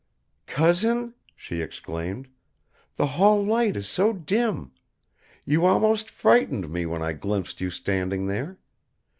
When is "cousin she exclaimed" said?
0.47-2.27